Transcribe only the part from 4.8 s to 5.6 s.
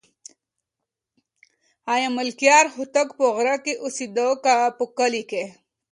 کلي کې؟